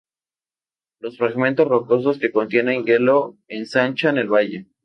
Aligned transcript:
Los 0.99 1.19
fragmentos 1.19 1.67
rocosos 1.67 2.17
que 2.17 2.31
contienen 2.31 2.85
hielo 2.85 3.37
ensanchan 3.49 4.17
el 4.17 4.29
valle. 4.33 4.65